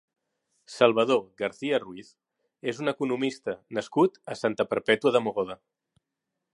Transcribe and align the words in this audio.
Salvador 0.75 1.19
Garcia-Ruiz 1.41 2.09
és 2.73 2.81
un 2.85 2.93
economista 2.95 3.57
nascut 3.79 4.19
a 4.35 4.41
Santa 4.43 4.71
Perpètua 4.75 5.17
de 5.19 5.27
Mogoda. 5.29 5.61